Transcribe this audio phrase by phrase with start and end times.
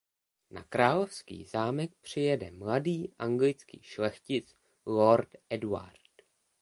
[0.51, 6.09] Na královský zámek přijede mladý anglický šlechtic lord Edward.